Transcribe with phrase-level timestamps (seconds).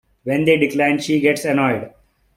[0.23, 1.91] When they decline, she gets annoyed.